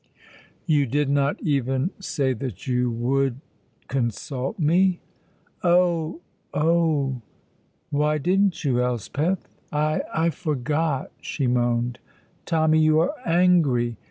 "You 0.65 0.87
did 0.87 1.11
not 1.11 1.39
even 1.43 1.91
say 1.99 2.33
that 2.33 2.65
you 2.65 2.89
would 2.89 3.39
consult 3.87 4.57
me?" 4.57 4.99
"Oh, 5.61 6.21
oh!" 6.55 7.21
"Why 7.91 8.17
didn't 8.17 8.63
you, 8.63 8.81
Elspeth?" 8.81 9.47
"I 9.71 10.01
I 10.11 10.31
forgot!" 10.31 11.11
she 11.21 11.45
moaned. 11.45 11.99
"Tommy, 12.47 12.79
you 12.79 12.99
are 12.99 13.13
angry!" 13.27 13.97